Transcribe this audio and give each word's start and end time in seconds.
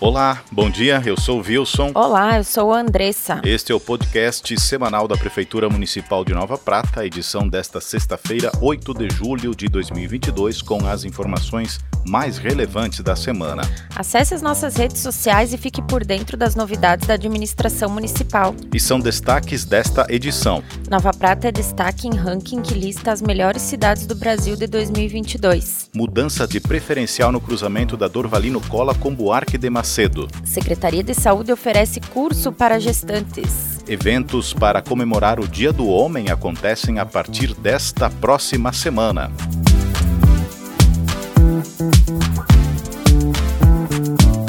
Olá, 0.00 0.44
bom 0.52 0.70
dia, 0.70 1.02
eu 1.04 1.18
sou 1.18 1.40
o 1.40 1.42
Wilson. 1.44 1.90
Olá, 1.92 2.36
eu 2.36 2.44
sou 2.44 2.72
a 2.72 2.78
Andressa. 2.78 3.40
Este 3.44 3.72
é 3.72 3.74
o 3.74 3.80
podcast 3.80 4.60
semanal 4.60 5.08
da 5.08 5.16
Prefeitura 5.16 5.68
Municipal 5.68 6.24
de 6.24 6.32
Nova 6.32 6.56
Prata, 6.56 7.04
edição 7.04 7.48
desta 7.48 7.80
sexta-feira, 7.80 8.52
8 8.62 8.94
de 8.94 9.10
julho 9.10 9.56
de 9.56 9.66
2022, 9.66 10.62
com 10.62 10.86
as 10.86 11.04
informações 11.04 11.80
mais 12.08 12.38
relevantes 12.38 13.00
da 13.00 13.14
semana. 13.14 13.62
Acesse 13.94 14.34
as 14.34 14.42
nossas 14.42 14.76
redes 14.76 15.00
sociais 15.00 15.52
e 15.52 15.58
fique 15.58 15.82
por 15.82 16.04
dentro 16.04 16.36
das 16.36 16.54
novidades 16.54 17.06
da 17.06 17.14
administração 17.14 17.90
municipal. 17.90 18.54
E 18.72 18.80
são 18.80 18.98
destaques 18.98 19.64
desta 19.64 20.06
edição. 20.08 20.62
Nova 20.90 21.12
Prata 21.12 21.48
é 21.48 21.52
destaque 21.52 22.08
em 22.08 22.14
ranking 22.14 22.62
que 22.62 22.74
lista 22.74 23.12
as 23.12 23.20
melhores 23.20 23.62
cidades 23.62 24.06
do 24.06 24.14
Brasil 24.14 24.56
de 24.56 24.66
2022. 24.66 25.90
Mudança 25.94 26.46
de 26.46 26.60
preferencial 26.60 27.30
no 27.30 27.40
cruzamento 27.40 27.96
da 27.96 28.08
Dorvalino 28.08 28.60
Cola 28.60 28.94
com 28.94 29.14
Buarque 29.14 29.58
de 29.58 29.68
Macedo. 29.68 30.28
Secretaria 30.44 31.02
de 31.02 31.14
Saúde 31.14 31.52
oferece 31.52 32.00
curso 32.00 32.50
para 32.50 32.80
gestantes. 32.80 33.78
Eventos 33.88 34.52
para 34.52 34.82
comemorar 34.82 35.40
o 35.40 35.48
Dia 35.48 35.72
do 35.72 35.88
Homem 35.88 36.30
acontecem 36.30 36.98
a 36.98 37.06
partir 37.06 37.54
desta 37.54 38.10
próxima 38.10 38.72
semana. 38.72 39.30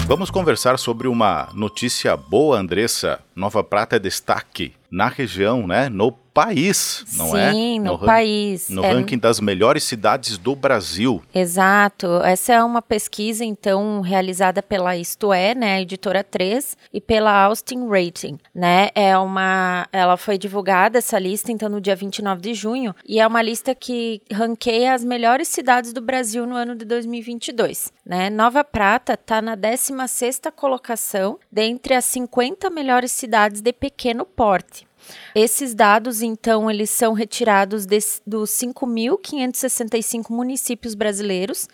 Vamos 0.08 0.31
conversar 0.31 0.80
sobre 0.80 1.08
uma 1.08 1.49
notícia 1.54 2.18
boa, 2.18 2.58
Andressa. 2.59 3.20
Nova 3.39 3.63
Prata 3.63 3.95
é 3.95 3.99
destaque 3.99 4.73
na 4.91 5.07
região, 5.07 5.66
né? 5.66 5.88
No 5.88 6.11
país, 6.11 7.03
não 7.17 7.31
Sim, 7.31 7.38
é? 7.38 7.52
Sim, 7.52 7.79
no, 7.79 7.91
no 7.93 7.99
país. 7.99 8.70
No 8.70 8.84
é... 8.84 8.93
ranking 8.93 9.17
das 9.17 9.39
melhores 9.39 9.84
cidades 9.84 10.38
do 10.38 10.55
Brasil. 10.55 11.21
Exato. 11.34 12.07
Essa 12.23 12.53
é 12.53 12.63
uma 12.63 12.81
pesquisa, 12.81 13.43
então, 13.43 14.02
realizada 14.02 14.63
pela 14.63 14.95
Isto 14.95 15.34
É, 15.34 15.54
né, 15.54 15.76
a 15.76 15.82
editora 15.82 16.23
3, 16.23 16.77
e 16.93 17.01
pela 17.01 17.43
Austin 17.43 17.87
Rating, 17.87 18.37
né? 18.55 18.90
É 18.95 19.17
uma... 19.17 19.87
Ela 19.91 20.17
foi 20.17 20.37
divulgada, 20.37 20.98
essa 20.98 21.20
lista, 21.20 21.51
então, 21.51 21.67
no 21.67 21.82
dia 21.82 21.95
29 21.95 22.41
de 22.41 22.54
junho, 22.54 22.95
e 23.05 23.20
é 23.20 23.27
uma 23.27 23.41
lista 23.41 23.76
que 23.76 24.21
ranqueia 24.32 24.93
as 24.93 25.04
melhores 25.04 25.49
cidades 25.49 25.91
do 25.91 26.01
Brasil 26.01 26.48
no 26.48 26.55
ano 26.55 26.73
de 26.76 26.85
2022, 26.85 27.91
né? 28.05 28.29
Nova 28.29 28.63
Prata 28.63 29.13
está 29.13 29.41
na 29.41 29.57
16ª 29.57 30.51
colocação 30.51 31.37
dentre 31.51 31.93
as 31.93 32.05
50 32.05 32.70
melhores 32.70 33.12
cidades 33.12 33.29
de 33.62 33.72
pequeno 33.72 34.26
porte. 34.26 34.88
Esses 35.34 35.74
dados, 35.74 36.22
então, 36.22 36.70
eles 36.70 36.90
são 36.90 37.13
retirados 37.13 37.85
de, 37.85 37.99
dos 38.26 38.49
5.565 38.52 40.30
municípios 40.30 40.94
brasileiros 40.96 41.68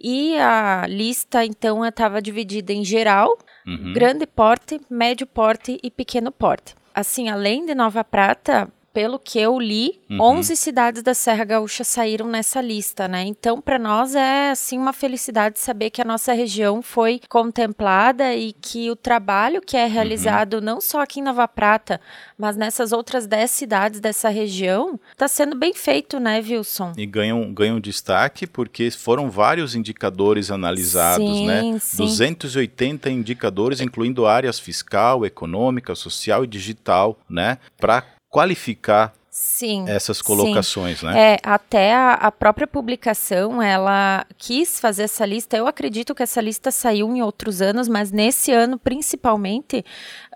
e 0.00 0.36
a 0.38 0.86
lista, 0.88 1.44
então, 1.44 1.84
estava 1.84 2.20
dividida 2.20 2.72
em 2.72 2.84
geral, 2.84 3.38
uhum. 3.66 3.92
grande 3.92 4.26
porte, 4.26 4.80
médio 4.90 5.26
porte 5.26 5.78
e 5.82 5.90
pequeno 5.90 6.32
porte. 6.32 6.74
Assim, 6.94 7.28
além 7.28 7.64
de 7.64 7.74
Nova 7.74 8.04
Prata, 8.04 8.70
pelo 8.94 9.18
que 9.18 9.40
eu 9.40 9.58
li, 9.58 10.00
uhum. 10.08 10.38
11 10.38 10.54
cidades 10.54 11.02
da 11.02 11.12
Serra 11.12 11.44
Gaúcha 11.44 11.82
saíram 11.82 12.28
nessa 12.28 12.60
lista, 12.60 13.08
né? 13.08 13.24
Então, 13.24 13.60
para 13.60 13.76
nós 13.76 14.14
é 14.14 14.52
assim 14.52 14.78
uma 14.78 14.92
felicidade 14.92 15.58
saber 15.58 15.90
que 15.90 16.00
a 16.00 16.04
nossa 16.04 16.32
região 16.32 16.80
foi 16.80 17.20
contemplada 17.28 18.32
e 18.34 18.52
que 18.52 18.88
o 18.92 18.94
trabalho 18.94 19.60
que 19.60 19.76
é 19.76 19.86
realizado 19.86 20.54
uhum. 20.54 20.60
não 20.60 20.80
só 20.80 21.02
aqui 21.02 21.18
em 21.18 21.24
Nova 21.24 21.48
Prata, 21.48 22.00
mas 22.38 22.56
nessas 22.56 22.92
outras 22.92 23.26
10 23.26 23.50
cidades 23.50 24.00
dessa 24.00 24.28
região, 24.28 24.98
está 25.10 25.26
sendo 25.26 25.56
bem 25.56 25.74
feito, 25.74 26.20
né, 26.20 26.38
Wilson? 26.38 26.92
E 26.96 27.04
ganham, 27.04 27.52
ganham 27.52 27.80
destaque 27.80 28.46
porque 28.46 28.92
foram 28.92 29.28
vários 29.28 29.74
indicadores 29.74 30.52
analisados, 30.52 31.36
sim, 31.36 31.46
né? 31.48 31.78
Sim. 31.80 31.96
280 31.96 33.10
indicadores, 33.10 33.80
incluindo 33.80 34.24
áreas 34.24 34.60
fiscal, 34.60 35.26
econômica, 35.26 35.96
social 35.96 36.44
e 36.44 36.46
digital, 36.46 37.18
né? 37.28 37.58
Para 37.76 38.04
qualificar 38.34 39.14
Sim, 39.30 39.84
essas 39.88 40.22
colocações, 40.22 41.00
sim. 41.00 41.06
né? 41.06 41.34
É, 41.34 41.38
até 41.42 41.92
a, 41.92 42.14
a, 42.14 42.32
própria 42.32 42.68
publicação, 42.68 43.60
ela 43.60 44.24
quis 44.38 44.78
fazer 44.78 45.04
essa 45.04 45.26
lista. 45.26 45.56
Eu 45.56 45.66
acredito 45.66 46.14
que 46.14 46.22
essa 46.22 46.40
lista 46.40 46.70
saiu 46.70 47.08
em 47.08 47.20
outros 47.20 47.60
anos, 47.60 47.88
mas 47.88 48.12
nesse 48.12 48.52
ano, 48.52 48.78
principalmente, 48.78 49.84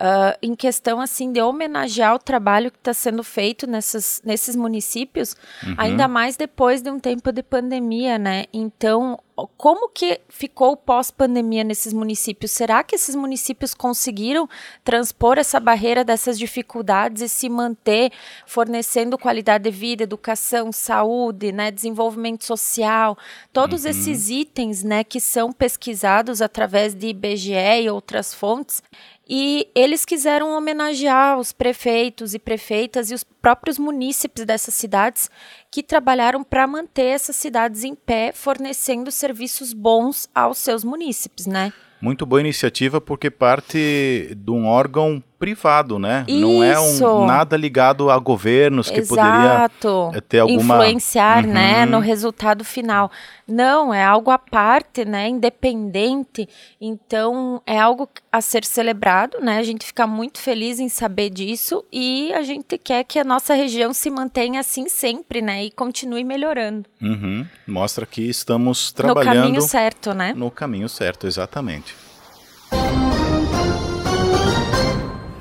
uh, 0.00 0.36
em 0.42 0.54
questão 0.54 1.00
assim 1.00 1.32
de 1.32 1.41
homenagear 1.41 2.14
o 2.14 2.19
trabalho 2.19 2.72
que 2.72 2.78
está 2.78 2.92
sendo 2.92 3.22
feito 3.22 3.69
nessas, 3.69 4.20
nesses 4.25 4.56
municípios, 4.56 5.36
uhum. 5.65 5.75
ainda 5.76 6.09
mais 6.09 6.36
depois 6.36 6.82
de 6.82 6.91
um 6.91 6.98
tempo 6.98 7.30
de 7.30 7.42
pandemia, 7.42 8.19
né? 8.19 8.47
Então, 8.53 9.19
como 9.47 9.88
que 9.88 10.21
ficou 10.28 10.76
pós-pandemia 10.76 11.62
nesses 11.62 11.93
municípios? 11.93 12.50
Será 12.50 12.82
que 12.82 12.97
esses 12.97 13.15
municípios 13.15 13.75
conseguiram 13.75 14.49
transpor 14.82 15.38
essa 15.38 15.60
barreira 15.60 16.03
dessas 16.03 16.38
dificuldades 16.38 17.22
e 17.22 17.28
se 17.28 17.48
manter 17.48 18.10
fornecendo 18.47 19.19
qualidade 19.19 19.65
de 19.65 19.71
vida, 19.71 20.03
educação, 20.03 20.72
saúde, 20.72 21.53
né, 21.53 21.71
desenvolvimento 21.71 22.44
social, 22.44 23.16
todos 23.53 23.84
uhum. 23.84 23.91
esses 23.91 24.28
itens, 24.28 24.82
né, 24.82 25.04
que 25.04 25.21
são 25.21 25.53
pesquisados 25.53 26.43
através 26.43 26.94
de 26.94 27.09
IBGE 27.09 27.82
e 27.82 27.91
outras 27.91 28.34
fontes? 28.34 28.82
E 29.28 29.69
eles 29.75 30.06
quiseram 30.06 30.56
homenagear 30.56 31.39
os 31.39 31.53
prefeitos 31.53 32.33
e 32.33 32.39
prefeitas 32.39 33.11
e 33.11 33.15
os 33.15 33.22
próprios 33.22 33.78
munícipes 33.78 34.47
dessas 34.47 34.75
cidades 34.75 35.31
que 35.71 35.83
trabalharam 35.83 36.43
para 36.43 36.66
manter 36.66 37.06
essas 37.06 37.37
cidades 37.37 37.84
em 37.84 37.94
pé, 37.94 38.33
fornecendo 38.33 39.11
serviços 39.11 39.75
bons 39.75 40.31
aos 40.34 40.56
seus 40.56 40.83
munícipes, 40.83 41.47
né? 41.47 41.72
Muito 42.00 42.25
boa 42.25 42.41
iniciativa 42.41 43.00
porque 43.00 43.28
parte 43.28 44.34
de 44.34 44.50
um 44.50 44.66
órgão 44.66 45.22
privado, 45.38 45.99
né? 45.99 46.25
Isso. 46.26 46.41
Não 46.41 46.62
é 46.62 46.78
um, 46.78 47.26
nada 47.26 47.56
ligado 47.56 48.10
a 48.10 48.19
governos 48.19 48.91
que 48.91 48.99
Exato. 49.00 49.78
poderia 49.78 50.21
ter 50.22 50.41
alguma 50.41 50.76
influenciar, 50.76 51.44
uhum. 51.44 51.53
né, 51.53 51.87
no 51.87 52.00
resultado 52.00 52.65
final. 52.65 53.10
Não, 53.47 53.94
é 53.94 54.04
algo 54.04 54.31
à 54.31 54.38
parte, 54.38 55.04
né, 55.04 55.28
independente. 55.28 56.48
Então, 56.81 57.62
é 57.65 57.78
algo 57.78 58.09
a 58.31 58.41
ser 58.41 58.65
celebrado, 58.65 59.38
né? 59.41 59.59
A 59.59 59.62
gente 59.62 59.87
fica 59.87 60.06
muito 60.06 60.38
feliz 60.38 60.81
em 60.81 60.88
saber 60.88 61.31
disso 61.31 61.84
e 61.93 62.32
a 62.34 62.43
gente 62.43 62.77
quer 62.77 63.04
que 63.04 63.19
a 63.19 63.25
nossa 63.25 63.54
região 63.54 63.94
se 63.94 64.10
mantenha 64.10 64.60
assim 64.60 64.88
sempre, 64.88 65.41
né, 65.41 65.65
e 65.65 65.71
continue 65.71 66.25
melhorando. 66.25 66.84
Uhum. 67.00 67.47
Mostra 67.66 68.04
que 68.04 68.22
estamos 68.22 68.93
trabalhando 68.93 69.37
no 69.37 69.43
caminho 69.43 69.62
certo, 69.62 70.12
né? 70.12 70.32
No 70.37 70.50
caminho 70.50 70.88
certo, 70.88 71.27
exatamente. 71.27 71.94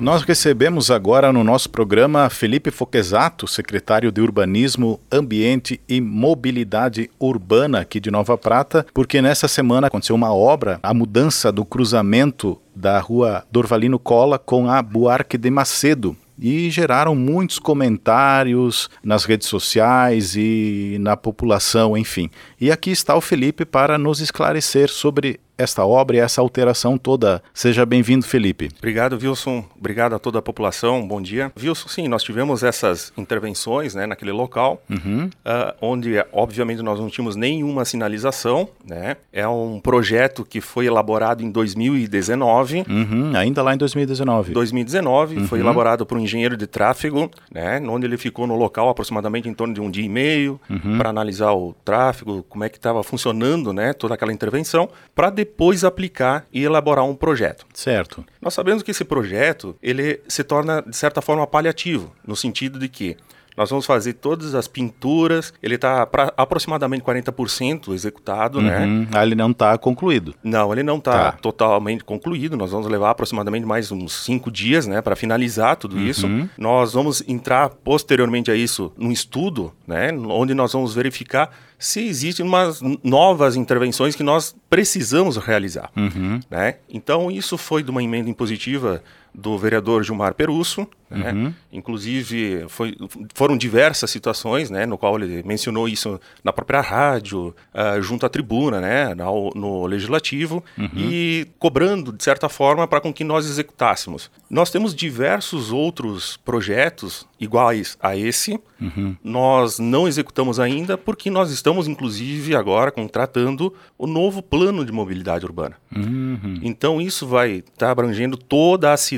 Nós 0.00 0.22
recebemos 0.22 0.92
agora 0.92 1.32
no 1.32 1.42
nosso 1.42 1.68
programa 1.68 2.30
Felipe 2.30 2.70
Foquesato, 2.70 3.48
secretário 3.48 4.12
de 4.12 4.20
Urbanismo, 4.20 5.00
Ambiente 5.10 5.80
e 5.88 6.00
Mobilidade 6.00 7.10
Urbana 7.18 7.80
aqui 7.80 7.98
de 7.98 8.08
Nova 8.08 8.38
Prata, 8.38 8.86
porque 8.94 9.20
nessa 9.20 9.48
semana 9.48 9.88
aconteceu 9.88 10.14
uma 10.14 10.32
obra, 10.32 10.78
a 10.84 10.94
mudança 10.94 11.50
do 11.50 11.64
cruzamento 11.64 12.60
da 12.76 13.00
rua 13.00 13.44
Dorvalino 13.50 13.98
Cola 13.98 14.38
com 14.38 14.70
a 14.70 14.80
Buarque 14.80 15.36
de 15.36 15.50
Macedo, 15.50 16.16
e 16.38 16.70
geraram 16.70 17.16
muitos 17.16 17.58
comentários 17.58 18.88
nas 19.02 19.24
redes 19.24 19.48
sociais 19.48 20.36
e 20.36 20.96
na 21.00 21.16
população, 21.16 21.96
enfim. 21.98 22.30
E 22.60 22.70
aqui 22.70 22.92
está 22.92 23.16
o 23.16 23.20
Felipe 23.20 23.64
para 23.64 23.98
nos 23.98 24.20
esclarecer 24.20 24.88
sobre 24.88 25.40
esta 25.58 25.84
obra 25.84 26.16
e 26.16 26.20
essa 26.20 26.40
alteração 26.40 26.96
toda. 26.96 27.42
Seja 27.52 27.84
bem-vindo, 27.84 28.24
Felipe. 28.24 28.70
Obrigado, 28.78 29.18
Wilson. 29.20 29.64
Obrigado 29.76 30.14
a 30.14 30.18
toda 30.18 30.38
a 30.38 30.42
população. 30.42 31.06
Bom 31.06 31.20
dia. 31.20 31.52
Wilson, 31.60 31.88
sim, 31.88 32.06
nós 32.06 32.22
tivemos 32.22 32.62
essas 32.62 33.12
intervenções 33.18 33.92
né, 33.94 34.06
naquele 34.06 34.30
local, 34.30 34.80
uhum. 34.88 35.26
uh, 35.26 35.74
onde, 35.82 36.24
obviamente, 36.32 36.80
nós 36.80 37.00
não 37.00 37.08
tínhamos 37.08 37.34
nenhuma 37.34 37.84
sinalização. 37.84 38.68
Né? 38.86 39.16
É 39.32 39.48
um 39.48 39.80
projeto 39.80 40.44
que 40.44 40.60
foi 40.60 40.86
elaborado 40.86 41.42
em 41.42 41.50
2019. 41.50 42.84
Uhum, 42.88 43.32
ainda 43.34 43.60
lá 43.60 43.74
em 43.74 43.78
2019. 43.78 44.52
2019, 44.52 45.38
uhum. 45.38 45.46
foi 45.48 45.58
elaborado 45.58 46.06
por 46.06 46.16
um 46.16 46.20
engenheiro 46.20 46.56
de 46.56 46.68
tráfego, 46.68 47.28
né, 47.52 47.80
onde 47.88 48.06
ele 48.06 48.16
ficou 48.16 48.46
no 48.46 48.54
local 48.54 48.88
aproximadamente 48.88 49.48
em 49.48 49.54
torno 49.54 49.74
de 49.74 49.80
um 49.80 49.90
dia 49.90 50.04
e 50.04 50.08
meio 50.08 50.60
uhum. 50.70 50.98
para 50.98 51.10
analisar 51.10 51.52
o 51.52 51.74
tráfego, 51.84 52.44
como 52.48 52.62
é 52.62 52.68
que 52.68 52.76
estava 52.76 53.02
funcionando 53.02 53.72
né, 53.72 53.92
toda 53.92 54.14
aquela 54.14 54.32
intervenção, 54.32 54.88
para 55.14 55.30
depois 55.30 55.47
depois 55.48 55.82
aplicar 55.82 56.46
e 56.52 56.62
elaborar 56.62 57.04
um 57.04 57.16
projeto. 57.16 57.66
Certo. 57.72 58.24
Nós 58.40 58.54
sabemos 58.54 58.82
que 58.82 58.90
esse 58.90 59.04
projeto 59.04 59.76
ele 59.82 60.20
se 60.28 60.44
torna 60.44 60.82
de 60.82 60.96
certa 60.96 61.22
forma 61.22 61.46
paliativo, 61.46 62.14
no 62.24 62.36
sentido 62.36 62.78
de 62.78 62.88
que 62.88 63.16
Nós 63.58 63.68
vamos 63.68 63.84
fazer 63.84 64.12
todas 64.14 64.54
as 64.54 64.68
pinturas. 64.68 65.52
Ele 65.60 65.74
está 65.74 66.08
aproximadamente 66.36 67.02
40% 67.02 67.92
executado, 67.92 68.62
né? 68.62 68.78
uhum. 68.78 69.00
né? 69.00 69.08
Ah, 69.12 69.26
ele 69.26 69.34
não 69.34 69.50
está 69.50 69.76
concluído. 69.76 70.32
Não, 70.44 70.72
ele 70.72 70.84
não 70.84 70.98
está 70.98 71.32
tá. 71.32 71.32
totalmente 71.32 72.04
concluído. 72.04 72.56
Nós 72.56 72.70
vamos 72.70 72.86
levar 72.86 73.10
aproximadamente 73.10 73.66
mais 73.66 73.90
uns 73.90 74.12
cinco 74.24 74.48
dias, 74.48 74.86
né, 74.86 75.02
para 75.02 75.16
finalizar 75.16 75.74
tudo 75.74 75.96
uhum. 75.96 76.06
isso. 76.06 76.28
Nós 76.56 76.92
vamos 76.92 77.22
entrar 77.26 77.68
posteriormente 77.68 78.48
a 78.48 78.54
isso 78.54 78.92
num 78.96 79.10
estudo, 79.10 79.72
né, 79.86 80.12
onde 80.12 80.54
nós 80.54 80.72
vamos 80.72 80.94
verificar 80.94 81.50
se 81.78 82.00
existem 82.00 82.44
umas 82.44 82.80
novas 83.04 83.54
intervenções 83.54 84.16
que 84.16 84.22
nós 84.22 84.54
precisamos 84.68 85.36
realizar. 85.36 85.90
Uhum. 85.96 86.40
Né? 86.50 86.76
Então, 86.88 87.30
isso 87.30 87.56
foi 87.56 87.82
de 87.82 87.90
uma 87.90 88.02
emenda 88.02 88.28
impositiva 88.28 89.02
do 89.34 89.56
vereador 89.58 90.02
Gilmar 90.02 90.34
Perusso, 90.34 90.86
né? 91.10 91.32
Uhum. 91.32 91.54
Inclusive, 91.72 92.66
foi, 92.68 92.94
foram 93.34 93.56
diversas 93.56 94.10
situações, 94.10 94.70
né, 94.70 94.84
no 94.84 94.98
qual 94.98 95.18
ele 95.18 95.42
mencionou 95.44 95.88
isso 95.88 96.20
na 96.44 96.52
própria 96.52 96.80
rádio, 96.80 97.54
uh, 97.74 98.02
junto 98.02 98.26
à 98.26 98.28
tribuna, 98.28 98.80
né, 98.80 99.14
no, 99.14 99.50
no 99.54 99.86
legislativo, 99.86 100.62
uhum. 100.76 100.90
e 100.96 101.46
cobrando, 101.58 102.12
de 102.12 102.22
certa 102.22 102.48
forma, 102.48 102.86
para 102.86 103.00
com 103.00 103.12
que 103.12 103.24
nós 103.24 103.46
executássemos. 103.46 104.30
Nós 104.50 104.70
temos 104.70 104.94
diversos 104.94 105.72
outros 105.72 106.36
projetos 106.38 107.26
iguais 107.40 107.96
a 108.00 108.16
esse, 108.16 108.58
uhum. 108.80 109.16
nós 109.22 109.78
não 109.78 110.08
executamos 110.08 110.58
ainda 110.58 110.98
porque 110.98 111.30
nós 111.30 111.50
estamos, 111.50 111.86
inclusive, 111.86 112.54
agora 112.54 112.90
contratando 112.90 113.72
o 113.96 114.06
novo 114.06 114.42
plano 114.42 114.84
de 114.84 114.92
mobilidade 114.92 115.46
urbana. 115.46 115.76
Uhum. 115.94 116.58
Então, 116.62 117.00
isso 117.00 117.26
vai 117.26 117.56
estar 117.56 117.86
tá 117.86 117.90
abrangendo 117.90 118.36
toda 118.36 118.92
a 118.92 118.96
cidade, 118.96 119.17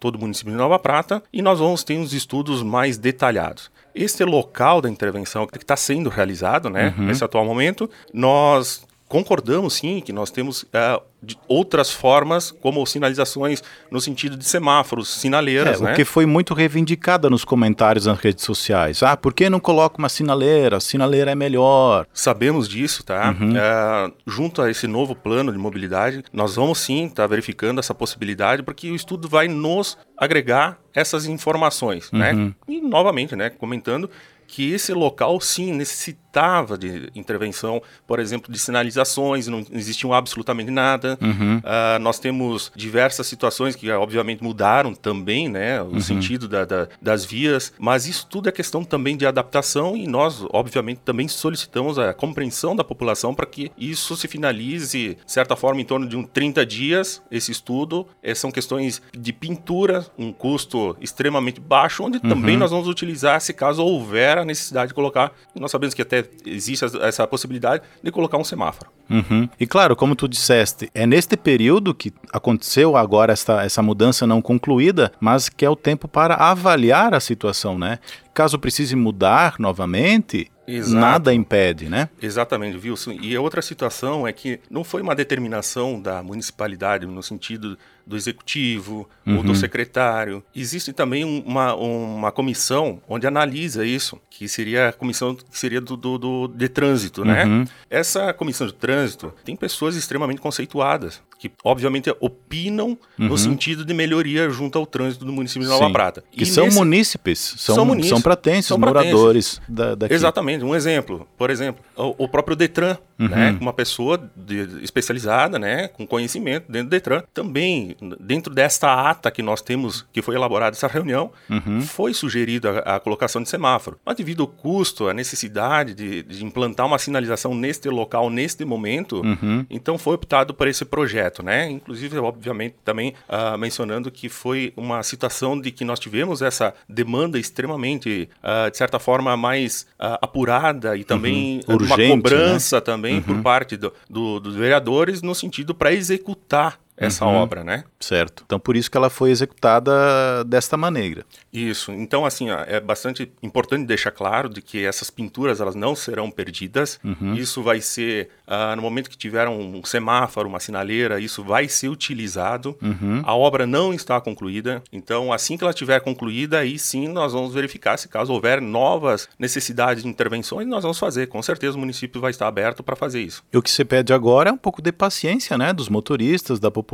todo 0.00 0.16
o 0.16 0.18
município 0.18 0.52
de 0.52 0.58
Nova 0.58 0.78
Prata, 0.78 1.22
e 1.32 1.42
nós 1.42 1.58
vamos 1.58 1.82
ter 1.82 1.98
uns 1.98 2.12
estudos 2.12 2.62
mais 2.62 2.98
detalhados. 2.98 3.70
Este 3.94 4.24
local 4.24 4.80
da 4.80 4.88
intervenção 4.88 5.46
que 5.46 5.58
está 5.58 5.76
sendo 5.76 6.08
realizado, 6.08 6.70
né, 6.70 6.94
uhum. 6.96 7.06
nesse 7.06 7.22
atual 7.22 7.44
momento, 7.44 7.90
nós 8.12 8.86
concordamos 9.12 9.74
sim 9.74 10.00
que 10.00 10.10
nós 10.10 10.30
temos 10.30 10.62
uh, 10.62 11.02
outras 11.46 11.92
formas, 11.92 12.50
como 12.50 12.84
sinalizações 12.86 13.62
no 13.90 14.00
sentido 14.00 14.38
de 14.38 14.44
semáforos, 14.46 15.06
sinaleiras. 15.06 15.82
É, 15.82 15.84
né? 15.84 15.92
O 15.92 15.94
que 15.96 16.02
foi 16.06 16.24
muito 16.24 16.54
reivindicada 16.54 17.28
nos 17.28 17.44
comentários 17.44 18.06
nas 18.06 18.18
redes 18.18 18.42
sociais. 18.42 19.02
Ah, 19.02 19.14
por 19.14 19.34
que 19.34 19.50
não 19.50 19.60
coloca 19.60 19.98
uma 19.98 20.08
sinaleira? 20.08 20.78
A 20.78 20.80
sinaleira 20.80 21.30
é 21.30 21.34
melhor. 21.34 22.06
Sabemos 22.10 22.66
disso, 22.66 23.04
tá? 23.04 23.36
Uhum. 23.38 23.50
Uh, 23.50 24.14
junto 24.26 24.62
a 24.62 24.70
esse 24.70 24.86
novo 24.86 25.14
plano 25.14 25.52
de 25.52 25.58
mobilidade, 25.58 26.24
nós 26.32 26.56
vamos 26.56 26.78
sim 26.78 27.04
estar 27.04 27.24
tá 27.24 27.26
verificando 27.26 27.80
essa 27.80 27.94
possibilidade, 27.94 28.62
porque 28.62 28.90
o 28.90 28.96
estudo 28.96 29.28
vai 29.28 29.46
nos 29.46 29.98
agregar 30.16 30.78
essas 30.94 31.26
informações, 31.26 32.10
né? 32.12 32.32
uhum. 32.32 32.46
né? 32.46 32.54
E 32.66 32.80
novamente, 32.80 33.36
né, 33.36 33.50
comentando 33.50 34.08
que 34.52 34.70
esse 34.70 34.92
local 34.92 35.40
sim 35.40 35.72
necessitava 35.72 36.76
de 36.76 37.10
intervenção, 37.14 37.80
por 38.06 38.20
exemplo, 38.20 38.52
de 38.52 38.58
sinalizações, 38.58 39.48
não 39.48 39.64
existiam 39.72 40.12
absolutamente 40.12 40.70
nada. 40.70 41.18
Uhum. 41.22 41.56
Uh, 41.56 41.98
nós 42.00 42.18
temos 42.18 42.70
diversas 42.76 43.26
situações 43.26 43.74
que 43.74 43.90
obviamente 43.90 44.42
mudaram 44.42 44.94
também, 44.94 45.48
né, 45.48 45.80
o 45.80 45.86
uhum. 45.86 46.00
sentido 46.00 46.46
da, 46.48 46.66
da, 46.66 46.86
das 47.00 47.24
vias, 47.24 47.72
mas 47.78 48.06
isso 48.06 48.26
tudo 48.26 48.50
é 48.50 48.52
questão 48.52 48.84
também 48.84 49.16
de 49.16 49.26
adaptação 49.26 49.96
e 49.96 50.06
nós, 50.06 50.44
obviamente, 50.52 51.00
também 51.02 51.28
solicitamos 51.28 51.98
a 51.98 52.12
compreensão 52.12 52.76
da 52.76 52.84
população 52.84 53.34
para 53.34 53.46
que 53.46 53.72
isso 53.78 54.14
se 54.18 54.28
finalize, 54.28 55.16
de 55.24 55.32
certa 55.32 55.56
forma, 55.56 55.80
em 55.80 55.84
torno 55.84 56.06
de 56.06 56.14
um 56.16 56.24
30 56.24 56.66
dias, 56.66 57.22
esse 57.30 57.50
estudo. 57.50 58.06
É, 58.22 58.34
são 58.34 58.50
questões 58.50 59.00
de 59.18 59.32
pintura, 59.32 60.06
um 60.18 60.30
custo 60.30 60.94
extremamente 61.00 61.58
baixo, 61.58 62.04
onde 62.04 62.18
uhum. 62.18 62.28
também 62.28 62.58
nós 62.58 62.70
vamos 62.70 62.86
utilizar 62.86 63.40
se 63.40 63.54
caso 63.54 63.82
houver 63.82 64.41
a 64.42 64.44
necessidade 64.44 64.88
de 64.88 64.94
colocar, 64.94 65.32
nós 65.54 65.70
sabemos 65.70 65.94
que 65.94 66.02
até 66.02 66.24
existe 66.44 66.84
essa 67.00 67.26
possibilidade 67.26 67.82
de 68.02 68.10
colocar 68.10 68.38
um 68.38 68.44
semáforo. 68.44 68.90
Uhum. 69.08 69.48
E 69.58 69.66
claro, 69.66 69.94
como 69.94 70.14
tu 70.14 70.28
disseste, 70.28 70.90
é 70.94 71.06
neste 71.06 71.36
período 71.36 71.94
que 71.94 72.12
aconteceu 72.32 72.96
agora 72.96 73.32
essa, 73.32 73.62
essa 73.62 73.82
mudança 73.82 74.26
não 74.26 74.40
concluída, 74.40 75.12
mas 75.20 75.48
que 75.48 75.64
é 75.64 75.70
o 75.70 75.76
tempo 75.76 76.08
para 76.08 76.34
avaliar 76.34 77.14
a 77.14 77.20
situação, 77.20 77.78
né? 77.78 77.98
Caso 78.32 78.58
precise 78.58 78.96
mudar 78.96 79.56
novamente, 79.58 80.50
Exato. 80.66 80.96
nada 80.96 81.34
impede, 81.34 81.88
né? 81.88 82.08
Exatamente, 82.20 82.76
Wilson. 82.76 83.12
E 83.20 83.36
a 83.36 83.40
outra 83.40 83.60
situação 83.60 84.26
é 84.26 84.32
que 84.32 84.60
não 84.70 84.84
foi 84.84 85.02
uma 85.02 85.14
determinação 85.14 86.00
da 86.00 86.22
municipalidade 86.22 87.04
no 87.06 87.22
sentido 87.22 87.76
do 88.06 88.16
executivo 88.16 89.08
uhum. 89.26 89.38
ou 89.38 89.42
do 89.42 89.50
uhum. 89.50 89.54
secretário. 89.54 90.42
Existe 90.54 90.92
também 90.92 91.24
uma, 91.24 91.74
uma 91.74 92.32
comissão 92.32 93.00
onde 93.08 93.26
analisa 93.26 93.84
isso, 93.84 94.18
que 94.30 94.48
seria 94.48 94.88
a 94.88 94.92
comissão 94.92 95.34
que 95.34 95.44
seria 95.50 95.80
do, 95.80 95.96
do, 95.96 96.18
do 96.18 96.48
de 96.48 96.68
trânsito, 96.68 97.24
né? 97.24 97.44
Uhum. 97.44 97.64
Essa 97.88 98.32
comissão 98.32 98.66
de 98.66 98.74
trânsito 98.74 99.32
tem 99.44 99.54
pessoas 99.54 99.96
extremamente 99.96 100.40
conceituadas, 100.40 101.20
que 101.38 101.50
obviamente 101.64 102.14
opinam 102.20 102.98
uhum. 103.18 103.28
no 103.28 103.38
sentido 103.38 103.84
de 103.84 103.92
melhoria 103.92 104.48
junto 104.50 104.78
ao 104.78 104.86
trânsito 104.86 105.24
do 105.24 105.32
município 105.32 105.62
de 105.62 105.68
Nova 105.68 105.86
Sim. 105.86 105.92
Prata. 105.92 106.24
Que 106.30 106.44
e 106.44 106.46
são 106.46 106.64
nesse... 106.64 106.78
munícipes, 106.78 107.54
são, 107.58 107.74
são, 107.74 107.84
munícipes, 107.84 108.10
são 108.10 108.20
pratenses, 108.20 108.66
são 108.66 108.78
moradores 108.78 109.60
da, 109.68 109.94
daqui. 109.94 110.14
Exatamente. 110.14 110.64
Um 110.64 110.74
exemplo, 110.74 111.26
por 111.36 111.50
exemplo, 111.50 111.82
o, 111.96 112.24
o 112.24 112.28
próprio 112.28 112.56
Detran, 112.56 112.96
uhum. 113.22 113.28
né? 113.28 113.56
Uma 113.60 113.72
pessoa 113.72 114.30
de, 114.36 114.82
especializada, 114.82 115.58
né? 115.58 115.88
Com 115.88 116.06
conhecimento 116.06 116.70
dentro 116.70 116.88
do 116.88 116.90
Detran, 116.90 117.22
também 117.32 117.96
dentro 118.20 118.52
desta 118.52 119.10
ata 119.10 119.30
que 119.30 119.42
nós 119.42 119.62
temos, 119.62 120.06
que 120.12 120.22
foi 120.22 120.34
elaborada 120.34 120.76
essa 120.76 120.86
reunião, 120.86 121.30
uhum. 121.48 121.80
foi 121.80 122.14
sugerida 122.14 122.80
a, 122.80 123.00
colocação 123.00 123.42
de 123.42 123.48
semáforo. 123.48 123.98
Mas 124.04 124.16
devido 124.16 124.42
ao 124.42 124.46
custo, 124.48 125.08
a 125.08 125.14
necessidade 125.14 125.94
de, 125.94 126.22
de 126.22 126.44
implantar 126.44 126.86
uma 126.86 126.98
sinalização 126.98 127.54
neste 127.54 127.88
local, 127.88 128.30
neste 128.30 128.64
momento, 128.64 129.20
uhum. 129.20 129.64
então 129.70 129.98
foi 129.98 130.14
optado 130.14 130.54
por 130.54 130.68
esse 130.68 130.84
projeto, 130.84 131.42
né? 131.42 131.70
Inclusive, 131.70 132.18
obviamente, 132.18 132.76
também 132.84 133.14
uh, 133.28 133.56
mencionando 133.58 134.10
que 134.10 134.28
foi 134.28 134.72
uma 134.76 135.02
situação 135.02 135.60
de 135.60 135.70
que 135.70 135.84
nós 135.84 135.98
tivemos 135.98 136.42
essa 136.42 136.74
demanda 136.88 137.38
extremamente, 137.38 138.28
uh, 138.42 138.70
de 138.70 138.76
certa 138.76 138.98
forma, 138.98 139.36
mais 139.36 139.86
uh, 140.00 140.18
apurada 140.20 140.96
e 140.96 141.04
também 141.04 141.60
uhum. 141.68 141.74
Urgente, 141.76 142.02
uma 142.02 142.16
cobrança 142.16 142.76
né? 142.76 142.80
também 142.80 143.11
por 143.20 143.36
uhum. 143.36 143.42
parte 143.42 143.76
do, 143.76 143.92
do, 144.08 144.40
dos 144.40 144.54
vereadores 144.54 145.22
no 145.22 145.34
sentido 145.34 145.74
para 145.74 145.92
executar 145.92 146.78
essa 147.06 147.26
uhum. 147.26 147.34
obra, 147.34 147.64
né? 147.64 147.84
Certo. 148.00 148.42
Então 148.46 148.58
por 148.58 148.76
isso 148.76 148.90
que 148.90 148.96
ela 148.96 149.10
foi 149.10 149.30
executada 149.30 150.44
desta 150.44 150.76
maneira. 150.76 151.24
Isso. 151.52 151.92
Então 151.92 152.24
assim, 152.24 152.50
ó, 152.50 152.64
é 152.66 152.80
bastante 152.80 153.30
importante 153.42 153.86
deixar 153.86 154.10
claro 154.10 154.48
de 154.48 154.62
que 154.62 154.84
essas 154.84 155.10
pinturas 155.10 155.60
elas 155.60 155.74
não 155.74 155.94
serão 155.94 156.30
perdidas. 156.30 156.98
Uhum. 157.04 157.34
Isso 157.34 157.62
vai 157.62 157.80
ser 157.80 158.30
uh, 158.46 158.76
no 158.76 158.82
momento 158.82 159.10
que 159.10 159.16
tiver 159.16 159.48
um 159.48 159.84
semáforo, 159.84 160.48
uma 160.48 160.60
sinaleira, 160.60 161.20
isso 161.20 161.42
vai 161.42 161.68
ser 161.68 161.88
utilizado. 161.88 162.76
Uhum. 162.80 163.22
A 163.24 163.34
obra 163.34 163.66
não 163.66 163.92
está 163.92 164.20
concluída. 164.20 164.82
Então 164.92 165.32
assim 165.32 165.56
que 165.56 165.64
ela 165.64 165.72
estiver 165.72 166.00
concluída, 166.00 166.58
aí 166.60 166.78
sim 166.78 167.08
nós 167.08 167.32
vamos 167.32 167.52
verificar 167.52 167.98
se 167.98 168.08
caso 168.08 168.32
houver 168.32 168.60
novas 168.60 169.28
necessidades 169.38 170.02
de 170.02 170.08
intervenções, 170.08 170.66
nós 170.66 170.82
vamos 170.82 170.98
fazer. 170.98 171.26
Com 171.26 171.42
certeza 171.42 171.76
o 171.76 171.80
município 171.80 172.20
vai 172.20 172.30
estar 172.30 172.48
aberto 172.48 172.82
para 172.82 172.96
fazer 172.96 173.20
isso. 173.20 173.44
E 173.52 173.56
o 173.58 173.62
que 173.62 173.70
se 173.70 173.84
pede 173.84 174.12
agora 174.12 174.50
é 174.50 174.52
um 174.52 174.58
pouco 174.58 174.80
de 174.80 174.92
paciência, 174.92 175.58
né, 175.58 175.72
dos 175.72 175.88
motoristas, 175.88 176.60
da 176.60 176.70
população 176.70 176.91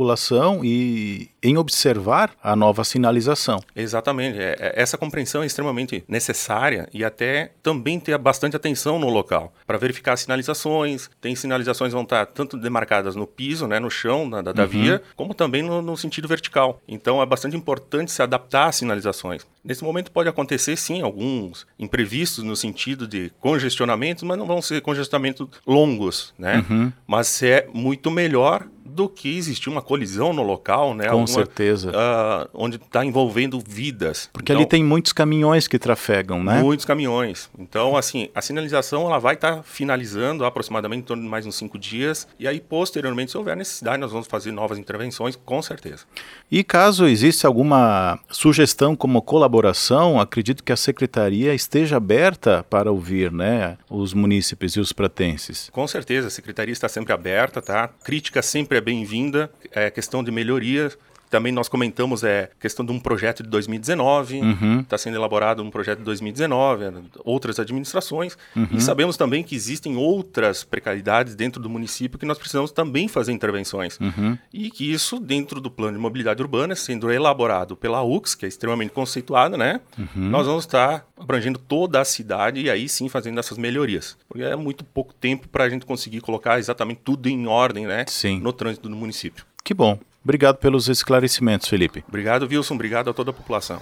e 0.63 1.29
em 1.41 1.57
observar 1.57 2.31
a 2.41 2.55
nova 2.55 2.83
sinalização. 2.83 3.59
Exatamente. 3.75 4.37
É, 4.37 4.55
é, 4.59 4.73
essa 4.81 4.97
compreensão 4.97 5.43
é 5.43 5.45
extremamente 5.45 6.03
necessária 6.07 6.87
e 6.93 7.03
até 7.03 7.51
também 7.63 7.99
ter 7.99 8.17
bastante 8.17 8.55
atenção 8.55 8.99
no 8.99 9.09
local 9.09 9.53
para 9.65 9.77
verificar 9.77 10.13
as 10.13 10.21
sinalizações. 10.21 11.09
Tem 11.21 11.35
sinalizações 11.35 11.89
que 11.89 11.95
vão 11.95 12.03
estar 12.03 12.25
tanto 12.27 12.57
demarcadas 12.57 13.15
no 13.15 13.25
piso, 13.25 13.67
né, 13.67 13.79
no 13.79 13.89
chão 13.89 14.29
da, 14.29 14.41
da 14.41 14.63
uhum. 14.63 14.67
via, 14.67 15.01
como 15.15 15.33
também 15.33 15.63
no, 15.63 15.81
no 15.81 15.97
sentido 15.97 16.27
vertical. 16.27 16.81
Então 16.87 17.21
é 17.21 17.25
bastante 17.25 17.55
importante 17.55 18.11
se 18.11 18.21
adaptar 18.21 18.67
às 18.67 18.75
sinalizações. 18.77 19.45
Nesse 19.63 19.83
momento 19.83 20.11
pode 20.11 20.29
acontecer 20.29 20.75
sim 20.77 21.01
alguns 21.01 21.67
imprevistos 21.77 22.43
no 22.43 22.55
sentido 22.55 23.07
de 23.07 23.31
congestionamentos, 23.39 24.23
mas 24.23 24.37
não 24.37 24.45
vão 24.45 24.61
ser 24.61 24.81
congestionamentos 24.81 25.47
longos, 25.65 26.33
né? 26.37 26.65
Uhum. 26.69 26.91
Mas 27.05 27.43
é 27.43 27.67
muito 27.73 28.09
melhor 28.09 28.65
do 28.89 29.07
que 29.07 29.37
existir 29.37 29.69
uma 29.69 29.81
colisão 29.81 30.33
no 30.33 30.43
local, 30.43 30.93
né? 30.93 31.05
Com 31.05 31.11
Alguma, 31.11 31.27
certeza. 31.27 31.91
Uh, 31.91 32.49
onde 32.53 32.77
está 32.77 33.05
envolvendo 33.05 33.61
vidas. 33.65 34.29
Porque 34.33 34.51
então, 34.51 34.61
ali 34.61 34.69
tem 34.69 34.83
muitos 34.83 35.13
caminhões 35.13 35.67
que 35.67 35.77
trafegam, 35.77 36.43
né? 36.43 36.61
Muitos 36.61 36.85
caminhões. 36.85 37.49
Então, 37.57 37.95
assim, 37.95 38.29
a 38.33 38.41
sinalização 38.41 39.05
ela 39.05 39.19
vai 39.19 39.35
estar 39.35 39.57
tá 39.57 39.63
finalizando 39.63 40.45
aproximadamente 40.45 41.01
em 41.01 41.05
torno 41.05 41.23
de 41.23 41.29
mais 41.29 41.45
uns 41.45 41.55
cinco 41.55 41.77
dias. 41.77 42.27
E 42.39 42.47
aí, 42.47 42.59
posteriormente, 42.59 43.31
se 43.31 43.37
houver 43.37 43.55
necessidade, 43.55 43.99
nós 43.99 44.11
vamos 44.11 44.27
fazer 44.27 44.51
novas 44.51 44.77
intervenções, 44.77 45.35
com 45.35 45.61
certeza. 45.61 46.05
E 46.51 46.63
caso 46.63 47.07
exista 47.07 47.47
alguma 47.47 48.19
sugestão 48.29 48.95
como 48.95 49.21
colaboração, 49.21 50.19
acredito 50.19 50.63
que 50.63 50.71
a 50.71 50.77
secretaria 50.77 51.53
esteja 51.53 51.97
aberta 51.97 52.65
para 52.69 52.91
ouvir, 52.91 53.31
né, 53.31 53.77
os 53.89 54.13
munícipes 54.13 54.73
e 54.73 54.79
os 54.79 54.91
pratenses. 54.91 55.69
Com 55.71 55.87
certeza, 55.87 56.27
a 56.27 56.31
secretaria 56.31 56.73
está 56.73 56.89
sempre 56.89 57.13
aberta, 57.13 57.61
tá? 57.61 57.89
Crítica 58.03 58.41
sempre 58.41 58.77
é 58.79 58.81
bem-vinda, 58.81 59.51
é 59.73 59.91
questão 59.91 60.23
de 60.23 60.31
melhoria 60.31 60.89
Também 61.29 61.51
nós 61.51 61.69
comentamos 61.69 62.23
é 62.23 62.49
questão 62.59 62.85
de 62.85 62.91
um 62.91 62.99
projeto 62.99 63.43
de 63.43 63.49
2019, 63.49 64.37
está 64.37 64.45
uhum. 64.47 64.83
Tá 64.83 64.97
sendo 64.97 65.15
elaborado 65.15 65.63
um 65.63 65.69
projeto 65.69 65.99
de 65.99 66.05
2019, 66.05 66.85
outras 67.23 67.59
administrações, 67.59 68.37
uhum. 68.55 68.67
e 68.71 68.81
sabemos 68.81 69.15
também 69.15 69.43
que 69.43 69.55
existem 69.55 69.95
outras 69.95 70.63
precariedades 70.63 71.35
dentro 71.35 71.61
do 71.61 71.69
município 71.69 72.17
que 72.17 72.25
nós 72.25 72.37
precisamos 72.37 72.71
também 72.71 73.07
fazer 73.07 73.31
intervenções. 73.31 73.99
Uhum. 73.99 74.37
E 74.51 74.71
que 74.71 74.91
isso, 74.91 75.19
dentro 75.19 75.61
do 75.61 75.69
plano 75.69 75.97
de 75.97 76.01
mobilidade 76.01 76.41
urbana, 76.41 76.75
sendo 76.75 77.11
elaborado 77.11 77.75
pela 77.75 78.03
UX, 78.03 78.33
que 78.33 78.45
é 78.45 78.47
extremamente 78.47 78.91
conceituada, 78.91 79.57
né? 79.57 79.81
Uhum. 79.97 80.29
Nós 80.29 80.47
vamos 80.47 80.65
estar 80.65 81.05
abrangendo 81.17 81.59
toda 81.59 82.01
a 82.01 82.05
cidade 82.05 82.61
e 82.61 82.69
aí 82.69 82.89
sim 82.89 83.07
fazendo 83.07 83.39
essas 83.39 83.57
melhorias. 83.57 84.17
Porque 84.27 84.43
é 84.43 84.55
muito 84.55 84.83
pouco 84.83 85.13
tempo 85.13 85.47
para 85.47 85.65
a 85.65 85.69
gente 85.69 85.85
conseguir 85.85 86.21
colocar 86.21 86.59
exatamente 86.59 87.01
tudo 87.03 87.27
em 87.27 87.47
ordem, 87.47 87.85
né? 87.85 88.05
Sim. 88.07 88.39
No 88.39 88.51
trânsito 88.51 88.89
do 88.89 88.95
município. 88.95 89.45
Que 89.63 89.73
bom. 89.73 89.99
Obrigado 90.23 90.57
pelos 90.57 90.87
esclarecimentos, 90.87 91.67
Felipe. 91.67 92.03
Obrigado, 92.07 92.47
Wilson. 92.47 92.75
Obrigado 92.75 93.09
a 93.09 93.13
toda 93.13 93.31
a 93.31 93.33
população. 93.33 93.81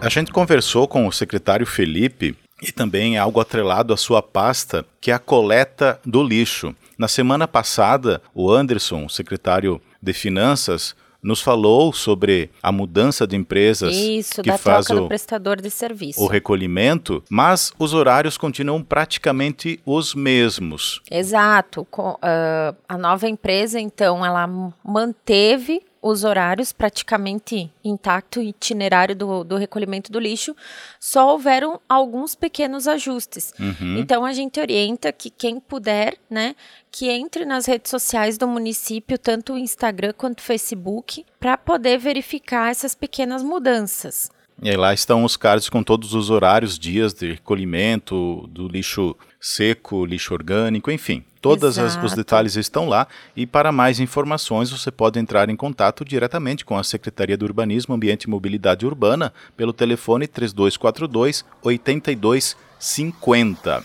A 0.00 0.08
gente 0.08 0.32
conversou 0.32 0.86
com 0.86 1.06
o 1.06 1.12
secretário 1.12 1.64
Felipe 1.64 2.36
e 2.62 2.70
também 2.70 3.16
é 3.16 3.18
algo 3.18 3.40
atrelado 3.40 3.92
à 3.92 3.96
sua 3.96 4.22
pasta, 4.22 4.84
que 5.00 5.10
é 5.10 5.14
a 5.14 5.18
coleta 5.18 5.98
do 6.04 6.22
lixo. 6.22 6.74
Na 6.98 7.08
semana 7.08 7.48
passada, 7.48 8.22
o 8.34 8.50
Anderson, 8.50 9.08
secretário 9.08 9.80
de 10.02 10.12
Finanças, 10.12 10.94
nos 11.24 11.40
falou 11.40 11.92
sobre 11.92 12.50
a 12.62 12.70
mudança 12.70 13.26
de 13.26 13.34
empresas 13.34 13.96
Isso, 13.96 14.42
que 14.42 14.50
da 14.50 14.58
faz 14.58 14.86
troca 14.86 15.00
o, 15.00 15.02
do 15.04 15.08
prestador 15.08 15.60
de 15.60 15.70
serviço. 15.70 16.22
o 16.22 16.26
recolhimento, 16.26 17.22
mas 17.30 17.72
os 17.78 17.94
horários 17.94 18.36
continuam 18.36 18.82
praticamente 18.82 19.80
os 19.86 20.14
mesmos. 20.14 21.00
Exato. 21.10 21.86
Com, 21.90 22.10
uh, 22.10 22.76
a 22.86 22.98
nova 22.98 23.26
empresa, 23.26 23.80
então, 23.80 24.24
ela 24.24 24.46
manteve 24.84 25.82
os 26.04 26.22
horários 26.22 26.70
praticamente 26.70 27.72
intacto, 27.82 28.38
o 28.38 28.42
itinerário 28.42 29.16
do, 29.16 29.42
do 29.42 29.56
recolhimento 29.56 30.12
do 30.12 30.20
lixo, 30.20 30.54
só 31.00 31.32
houveram 31.32 31.80
alguns 31.88 32.34
pequenos 32.34 32.86
ajustes. 32.86 33.54
Uhum. 33.58 33.96
Então 33.96 34.22
a 34.22 34.34
gente 34.34 34.60
orienta 34.60 35.10
que 35.10 35.30
quem 35.30 35.58
puder, 35.58 36.18
né, 36.28 36.54
que 36.92 37.08
entre 37.08 37.46
nas 37.46 37.64
redes 37.64 37.90
sociais 37.90 38.36
do 38.36 38.46
município, 38.46 39.16
tanto 39.16 39.54
o 39.54 39.58
Instagram 39.58 40.12
quanto 40.12 40.40
o 40.40 40.42
Facebook, 40.42 41.24
para 41.40 41.56
poder 41.56 41.96
verificar 41.96 42.70
essas 42.70 42.94
pequenas 42.94 43.42
mudanças. 43.42 44.30
E 44.62 44.68
aí 44.68 44.76
lá 44.76 44.92
estão 44.92 45.24
os 45.24 45.38
cards 45.38 45.70
com 45.70 45.82
todos 45.82 46.12
os 46.12 46.28
horários, 46.28 46.78
dias 46.78 47.14
de 47.14 47.32
recolhimento 47.32 48.46
do 48.48 48.68
lixo 48.68 49.16
seco, 49.40 50.04
lixo 50.04 50.34
orgânico, 50.34 50.90
enfim. 50.90 51.24
Todos 51.44 51.76
os 51.76 52.14
detalhes 52.14 52.56
estão 52.56 52.88
lá 52.88 53.06
e 53.36 53.46
para 53.46 53.70
mais 53.70 54.00
informações 54.00 54.70
você 54.70 54.90
pode 54.90 55.18
entrar 55.18 55.50
em 55.50 55.56
contato 55.56 56.02
diretamente 56.02 56.64
com 56.64 56.78
a 56.78 56.82
Secretaria 56.82 57.36
do 57.36 57.44
Urbanismo, 57.44 57.94
Ambiente 57.94 58.24
e 58.24 58.30
Mobilidade 58.30 58.86
Urbana 58.86 59.30
pelo 59.54 59.74
telefone 59.74 60.26
3242 60.26 61.44
8250. 61.62 63.84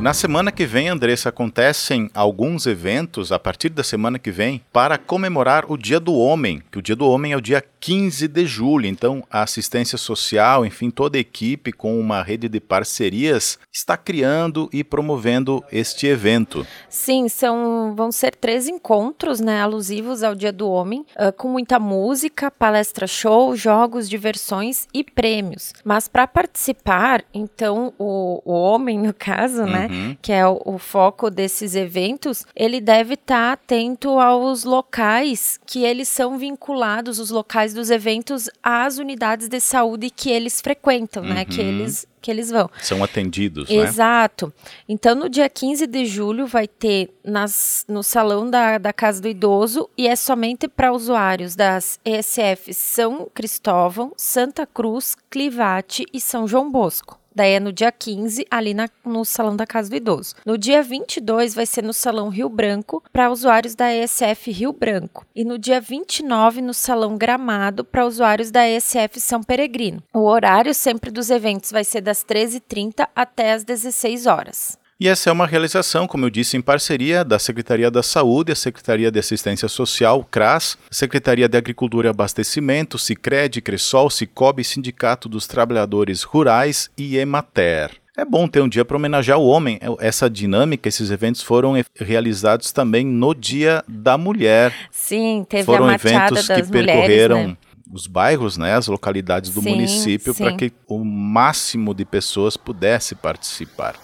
Na 0.00 0.14
semana 0.14 0.52
que 0.52 0.64
vem, 0.64 0.88
Andressa, 0.88 1.30
acontecem 1.30 2.08
alguns 2.14 2.64
eventos 2.64 3.32
a 3.32 3.38
partir 3.38 3.70
da 3.70 3.82
semana 3.82 4.18
que 4.18 4.30
vem 4.30 4.62
para 4.72 4.96
comemorar 4.96 5.66
o 5.68 5.76
Dia 5.76 6.00
do 6.00 6.14
Homem, 6.14 6.62
que 6.70 6.78
o 6.78 6.82
Dia 6.82 6.96
do 6.96 7.06
Homem 7.06 7.32
é 7.32 7.36
o 7.36 7.40
dia 7.40 7.62
15 7.86 8.26
de 8.26 8.44
julho. 8.46 8.84
Então, 8.84 9.22
a 9.30 9.44
assistência 9.44 9.96
social, 9.96 10.66
enfim, 10.66 10.90
toda 10.90 11.16
a 11.16 11.20
equipe 11.20 11.70
com 11.70 12.00
uma 12.00 12.20
rede 12.20 12.48
de 12.48 12.58
parcerias 12.58 13.60
está 13.72 13.96
criando 13.96 14.68
e 14.72 14.82
promovendo 14.82 15.62
este 15.70 16.08
evento. 16.08 16.66
Sim, 16.88 17.28
são 17.28 17.94
vão 17.94 18.10
ser 18.10 18.34
três 18.34 18.66
encontros, 18.66 19.38
né, 19.38 19.60
alusivos 19.60 20.24
ao 20.24 20.34
Dia 20.34 20.52
do 20.52 20.68
Homem, 20.68 21.06
uh, 21.12 21.32
com 21.36 21.46
muita 21.46 21.78
música, 21.78 22.50
palestra 22.50 23.06
show, 23.06 23.54
jogos, 23.54 24.08
diversões 24.08 24.88
e 24.92 25.04
prêmios. 25.04 25.72
Mas 25.84 26.08
para 26.08 26.26
participar, 26.26 27.24
então 27.32 27.94
o, 28.00 28.42
o 28.44 28.52
homem 28.52 28.98
no 28.98 29.14
caso, 29.14 29.62
né, 29.62 29.86
uhum. 29.88 30.08
né, 30.08 30.18
que 30.20 30.32
é 30.32 30.44
o, 30.44 30.60
o, 30.64 30.76
foco 30.76 31.30
desses 31.30 31.76
eventos, 31.76 32.44
ele 32.56 32.80
deve 32.80 33.14
estar 33.14 33.46
tá 33.46 33.52
atento 33.52 34.18
aos 34.18 34.64
locais 34.64 35.60
que 35.64 35.84
eles 35.84 36.08
são 36.08 36.36
vinculados, 36.36 37.20
os 37.20 37.30
locais 37.30 37.75
dos 37.76 37.90
eventos, 37.90 38.50
às 38.62 38.98
unidades 38.98 39.48
de 39.48 39.60
saúde 39.60 40.10
que 40.10 40.30
eles 40.30 40.60
frequentam, 40.60 41.22
uhum. 41.22 41.34
né, 41.34 41.44
que 41.44 41.60
uhum. 41.60 41.68
eles 41.68 42.06
que 42.26 42.30
eles 42.32 42.50
vão. 42.50 42.68
São 42.82 43.04
atendidos, 43.04 43.68
né? 43.68 43.76
Exato. 43.76 44.52
Então, 44.88 45.14
no 45.14 45.28
dia 45.28 45.48
15 45.48 45.86
de 45.86 46.04
julho, 46.06 46.44
vai 46.44 46.66
ter 46.66 47.14
nas, 47.24 47.84
no 47.86 48.02
salão 48.02 48.50
da, 48.50 48.78
da 48.78 48.92
Casa 48.92 49.22
do 49.22 49.28
Idoso 49.28 49.88
e 49.96 50.08
é 50.08 50.16
somente 50.16 50.66
para 50.66 50.92
usuários 50.92 51.54
das 51.54 52.00
ESF 52.04 52.74
São 52.74 53.30
Cristóvão, 53.32 54.12
Santa 54.16 54.66
Cruz, 54.66 55.16
Clivate 55.30 56.04
e 56.12 56.20
São 56.20 56.48
João 56.48 56.68
Bosco. 56.68 57.20
Daí 57.36 57.52
é 57.52 57.60
no 57.60 57.70
dia 57.70 57.92
15, 57.92 58.46
ali 58.50 58.72
na, 58.72 58.88
no 59.04 59.22
Salão 59.22 59.54
da 59.54 59.66
Casa 59.66 59.90
do 59.90 59.96
Idoso. 59.96 60.34
No 60.46 60.56
dia 60.56 60.82
22, 60.82 61.54
vai 61.54 61.66
ser 61.66 61.84
no 61.84 61.92
Salão 61.92 62.30
Rio 62.30 62.48
Branco, 62.48 63.04
para 63.12 63.30
usuários 63.30 63.74
da 63.74 63.94
ESF 63.94 64.50
Rio 64.50 64.72
Branco. 64.72 65.26
E 65.34 65.44
no 65.44 65.58
dia 65.58 65.78
29, 65.78 66.62
no 66.62 66.72
Salão 66.72 67.18
Gramado, 67.18 67.84
para 67.84 68.06
usuários 68.06 68.50
da 68.50 68.66
ESF 68.66 69.20
São 69.20 69.42
Peregrino. 69.42 70.02
O 70.14 70.20
horário 70.20 70.72
sempre 70.72 71.10
dos 71.10 71.28
eventos 71.28 71.70
vai 71.70 71.84
ser 71.84 72.00
das 72.00 72.24
13h30 72.24 73.06
até 73.14 73.52
as 73.52 73.64
16 73.64 74.24
horas. 74.24 74.78
E 74.98 75.08
essa 75.08 75.28
é 75.28 75.32
uma 75.32 75.46
realização, 75.46 76.06
como 76.06 76.24
eu 76.24 76.30
disse, 76.30 76.56
em 76.56 76.62
parceria 76.62 77.22
da 77.22 77.38
Secretaria 77.38 77.90
da 77.90 78.02
Saúde, 78.02 78.50
a 78.50 78.56
Secretaria 78.56 79.10
de 79.10 79.18
Assistência 79.18 79.68
Social, 79.68 80.26
CRAS, 80.30 80.78
Secretaria 80.90 81.46
de 81.46 81.58
Agricultura 81.58 82.08
e 82.08 82.10
Abastecimento, 82.10 82.98
Sicredi, 82.98 83.60
Cressol, 83.60 84.08
Cicobi, 84.08 84.64
Sindicato 84.64 85.28
dos 85.28 85.46
Trabalhadores 85.46 86.22
Rurais 86.22 86.90
e 86.96 87.18
Emater. 87.18 87.90
É 88.16 88.24
bom 88.24 88.48
ter 88.48 88.62
um 88.62 88.68
dia 88.68 88.86
para 88.86 88.96
homenagear 88.96 89.38
o 89.38 89.46
homem. 89.46 89.78
É, 89.82 90.06
essa 90.06 90.30
dinâmica, 90.30 90.88
esses 90.88 91.10
eventos 91.10 91.42
foram 91.42 91.74
realizados 91.94 92.72
também 92.72 93.04
no 93.04 93.34
Dia 93.34 93.84
da 93.86 94.16
Mulher. 94.16 94.72
Sim, 94.90 95.44
teve 95.46 95.64
foram 95.64 95.88
a 95.88 95.94
eventos 95.96 96.46
que 96.46 96.62
percorreram 96.62 97.36
mulheres, 97.36 97.52
né? 97.52 97.56
os 97.92 98.06
bairros, 98.06 98.56
né, 98.56 98.72
as 98.74 98.86
localidades 98.86 99.50
do 99.50 99.60
sim, 99.60 99.68
município 99.68 100.34
para 100.34 100.54
que 100.54 100.72
o 100.88 101.04
máximo 101.04 101.94
de 101.94 102.06
pessoas 102.06 102.56
pudesse 102.56 103.14
participar. 103.14 103.94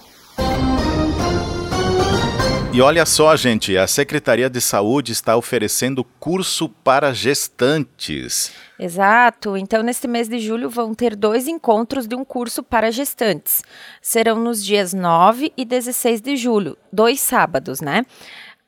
E 2.75 2.81
olha 2.81 3.05
só, 3.05 3.37
gente, 3.37 3.77
a 3.77 3.87
Secretaria 3.87 4.49
de 4.49 4.59
Saúde 4.59 5.13
está 5.13 5.37
oferecendo 5.37 6.03
curso 6.19 6.71
para 6.71 7.13
gestantes. 7.13 8.51
Exato. 8.79 9.59
Então, 9.59 9.83
neste 9.83 10.09
mês 10.09 10.27
de 10.27 10.39
julho, 10.39 10.71
vão 10.71 10.95
ter 10.95 11.15
dois 11.15 11.47
encontros 11.47 12.07
de 12.07 12.17
um 12.17 12.25
curso 12.25 12.63
para 12.63 12.91
gestantes. 12.91 13.63
Serão 14.01 14.41
nos 14.41 14.65
dias 14.65 14.95
9 14.95 15.53
e 15.55 15.67
16 15.67 16.23
de 16.23 16.35
julho, 16.35 16.79
dois 16.91 17.21
sábados, 17.21 17.83
né? 17.83 18.07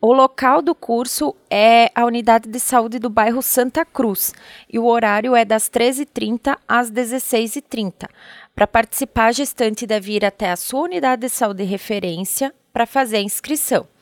O 0.03 0.13
local 0.13 0.61
do 0.61 0.75
curso 0.75 1.35
é 1.49 1.91
a 1.95 2.05
unidade 2.05 2.47
de 2.47 2.61
saúde 2.61 2.99
do 2.99 3.09
bairro 3.09 3.41
Santa 3.41 3.87
Cruz 3.87 4.35
e 4.71 4.79
o 4.79 4.85
horário 4.85 5.35
é 5.35 5.47
das 5.47 5.71
13h30 5.71 6.59
às 6.69 6.91
16h30. 6.91 8.07
Para 8.55 8.67
participar, 8.67 9.29
a 9.29 9.33
gestante 9.33 9.87
deve 9.87 10.13
ir 10.13 10.27
até 10.27 10.51
a 10.51 10.57
sua 10.57 10.83
unidade 10.83 11.23
de 11.23 11.31
saúde 11.31 11.65
de 11.65 11.71
referência 11.71 12.53
para 12.71 12.85
fazer 12.85 13.17
a 13.17 13.23
inscrição. 13.23 13.94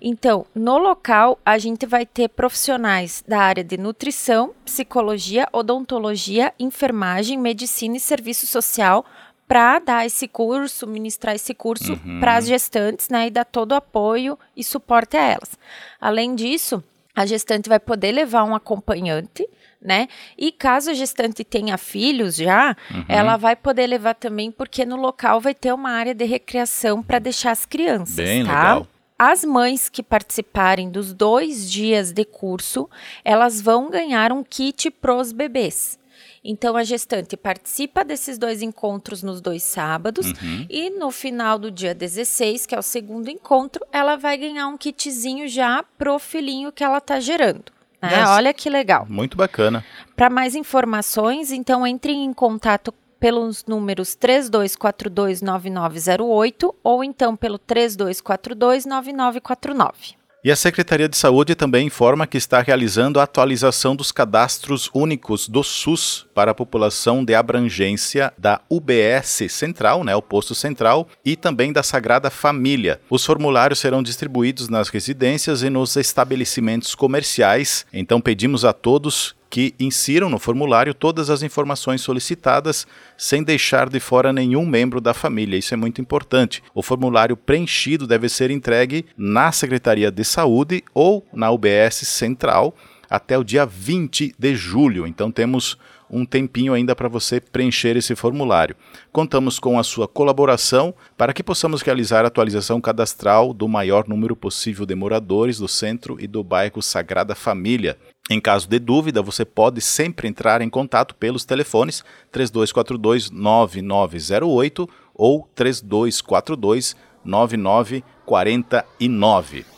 Então, 0.00 0.46
no 0.54 0.78
local, 0.78 1.38
a 1.44 1.58
gente 1.58 1.86
vai 1.86 2.06
ter 2.06 2.28
profissionais 2.28 3.24
da 3.26 3.40
área 3.40 3.64
de 3.64 3.76
nutrição, 3.76 4.54
psicologia, 4.64 5.48
odontologia, 5.52 6.52
enfermagem, 6.58 7.38
medicina 7.38 7.96
e 7.96 8.00
serviço 8.00 8.46
social 8.46 9.04
para 9.48 9.78
dar 9.78 10.06
esse 10.06 10.28
curso, 10.28 10.86
ministrar 10.86 11.34
esse 11.34 11.54
curso 11.54 11.94
uhum. 11.94 12.20
para 12.20 12.36
as 12.36 12.46
gestantes, 12.46 13.08
né, 13.08 13.28
e 13.28 13.30
dar 13.30 13.46
todo 13.46 13.72
o 13.72 13.76
apoio 13.76 14.38
e 14.54 14.62
suporte 14.62 15.16
a 15.16 15.22
elas. 15.22 15.58
Além 15.98 16.34
disso, 16.34 16.84
a 17.16 17.24
gestante 17.24 17.68
vai 17.68 17.80
poder 17.80 18.12
levar 18.12 18.44
um 18.44 18.54
acompanhante, 18.54 19.48
né? 19.80 20.06
E 20.36 20.52
caso 20.52 20.90
a 20.90 20.94
gestante 20.94 21.42
tenha 21.44 21.78
filhos 21.78 22.36
já, 22.36 22.76
uhum. 22.90 23.04
ela 23.08 23.36
vai 23.36 23.56
poder 23.56 23.86
levar 23.86 24.14
também, 24.14 24.52
porque 24.52 24.84
no 24.84 24.96
local 24.96 25.40
vai 25.40 25.54
ter 25.54 25.72
uma 25.72 25.90
área 25.90 26.14
de 26.14 26.24
recreação 26.24 27.02
para 27.02 27.18
deixar 27.18 27.52
as 27.52 27.64
crianças. 27.64 28.14
Bem 28.14 28.44
tá? 28.44 28.52
legal. 28.52 28.86
As 29.18 29.44
mães 29.44 29.88
que 29.88 30.02
participarem 30.02 30.90
dos 30.90 31.12
dois 31.12 31.68
dias 31.68 32.12
de 32.12 32.24
curso, 32.24 32.88
elas 33.24 33.60
vão 33.60 33.90
ganhar 33.90 34.30
um 34.30 34.44
kit 34.44 34.90
pros 34.90 35.32
bebês. 35.32 35.98
Então 36.44 36.76
a 36.76 36.84
gestante 36.84 37.36
participa 37.36 38.04
desses 38.04 38.38
dois 38.38 38.62
encontros 38.62 39.22
nos 39.22 39.40
dois 39.40 39.62
sábados 39.62 40.26
uhum. 40.26 40.66
e 40.70 40.90
no 40.90 41.10
final 41.10 41.58
do 41.58 41.70
dia 41.70 41.94
16, 41.94 42.64
que 42.64 42.74
é 42.74 42.78
o 42.78 42.82
segundo 42.82 43.28
encontro, 43.28 43.84
ela 43.92 44.16
vai 44.16 44.36
ganhar 44.36 44.68
um 44.68 44.78
kitzinho 44.78 45.48
já 45.48 45.84
pro 45.96 46.18
filhinho 46.18 46.70
que 46.70 46.84
ela 46.84 47.00
tá 47.00 47.18
gerando. 47.18 47.72
Né? 48.00 48.24
Olha 48.28 48.54
que 48.54 48.70
legal. 48.70 49.04
Muito 49.08 49.36
bacana. 49.36 49.84
Para 50.14 50.30
mais 50.30 50.54
informações, 50.54 51.50
então 51.50 51.84
entre 51.84 52.12
em 52.12 52.32
contato 52.32 52.94
pelos 53.18 53.66
números 53.66 54.16
32429908 54.16 56.74
ou 56.82 57.04
então 57.04 57.36
pelo 57.36 57.58
32429949. 57.58 60.16
E 60.44 60.52
a 60.52 60.56
Secretaria 60.56 61.08
de 61.08 61.16
Saúde 61.16 61.56
também 61.56 61.88
informa 61.88 62.24
que 62.24 62.38
está 62.38 62.60
realizando 62.60 63.18
a 63.18 63.24
atualização 63.24 63.96
dos 63.96 64.12
cadastros 64.12 64.88
únicos 64.94 65.48
do 65.48 65.64
SUS 65.64 66.28
para 66.32 66.52
a 66.52 66.54
população 66.54 67.24
de 67.24 67.34
abrangência 67.34 68.32
da 68.38 68.60
UBS 68.70 69.50
Central, 69.50 70.04
né, 70.04 70.14
o 70.14 70.22
posto 70.22 70.54
central, 70.54 71.08
e 71.24 71.34
também 71.34 71.72
da 71.72 71.82
Sagrada 71.82 72.30
Família. 72.30 73.00
Os 73.10 73.26
formulários 73.26 73.80
serão 73.80 74.00
distribuídos 74.00 74.68
nas 74.68 74.88
residências 74.88 75.64
e 75.64 75.70
nos 75.70 75.96
estabelecimentos 75.96 76.94
comerciais. 76.94 77.84
Então 77.92 78.20
pedimos 78.20 78.64
a 78.64 78.72
todos 78.72 79.34
que 79.50 79.74
insiram 79.78 80.28
no 80.28 80.38
formulário 80.38 80.94
todas 80.94 81.30
as 81.30 81.42
informações 81.42 82.00
solicitadas, 82.00 82.86
sem 83.16 83.42
deixar 83.42 83.88
de 83.88 84.00
fora 84.00 84.32
nenhum 84.32 84.66
membro 84.66 85.00
da 85.00 85.14
família. 85.14 85.56
Isso 85.56 85.74
é 85.74 85.76
muito 85.76 86.00
importante. 86.00 86.62
O 86.74 86.82
formulário 86.82 87.36
preenchido 87.36 88.06
deve 88.06 88.28
ser 88.28 88.50
entregue 88.50 89.06
na 89.16 89.50
Secretaria 89.52 90.10
de 90.10 90.24
Saúde 90.24 90.84
ou 90.92 91.26
na 91.32 91.50
UBS 91.50 91.96
Central 92.06 92.74
até 93.08 93.38
o 93.38 93.44
dia 93.44 93.64
20 93.64 94.34
de 94.38 94.54
julho. 94.54 95.06
Então 95.06 95.30
temos 95.30 95.78
um 96.10 96.24
tempinho 96.24 96.72
ainda 96.72 96.96
para 96.96 97.08
você 97.08 97.40
preencher 97.40 97.96
esse 97.96 98.14
formulário. 98.14 98.76
Contamos 99.12 99.58
com 99.58 99.78
a 99.78 99.82
sua 99.82 100.08
colaboração 100.08 100.94
para 101.16 101.32
que 101.32 101.42
possamos 101.42 101.82
realizar 101.82 102.24
a 102.24 102.28
atualização 102.28 102.80
cadastral 102.80 103.52
do 103.52 103.68
maior 103.68 104.08
número 104.08 104.34
possível 104.34 104.86
de 104.86 104.94
moradores 104.94 105.58
do 105.58 105.68
centro 105.68 106.16
e 106.20 106.26
do 106.26 106.42
bairro 106.42 106.82
Sagrada 106.82 107.34
Família. 107.34 107.98
Em 108.30 108.40
caso 108.40 108.68
de 108.68 108.78
dúvida, 108.78 109.22
você 109.22 109.42
pode 109.44 109.80
sempre 109.80 110.28
entrar 110.28 110.60
em 110.60 110.68
contato 110.68 111.14
pelos 111.14 111.46
telefones 111.46 112.04
3242 112.30 113.30
9908 113.30 114.86
ou 115.14 115.48
3242 115.54 116.94
9949. 117.24 119.77